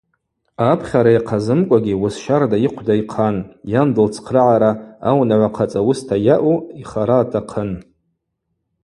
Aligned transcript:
Апхьара 0.71 1.11
йахъазымкӏвагьи 1.13 1.99
уыс 2.01 2.15
щарда 2.23 2.57
йыхъвда 2.63 2.93
йхъан: 3.01 3.37
йан 3.71 3.89
дылцхърагӏара, 3.95 4.71
аунагӏва 5.09 5.49
хъацӏа 5.55 5.81
уыста 5.87 6.15
йаъу 6.25 6.55
йхара 6.81 7.17
атахъын. 7.23 7.71